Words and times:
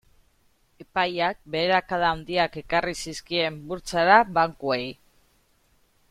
Epaiak 0.83 1.41
beherakada 1.55 2.09
handiak 2.13 2.57
ekarri 2.63 2.95
zizkien 3.07 3.59
burtsara 3.73 4.19
bankuei. 4.39 4.83